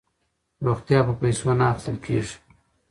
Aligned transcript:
روغتیا 0.65 0.99
په 1.07 1.13
پیسو 1.21 1.49
نه 1.59 1.65
اخیستل 1.71 1.97
کیږي. 2.05 2.35